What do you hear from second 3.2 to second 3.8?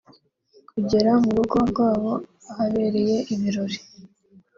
ibirori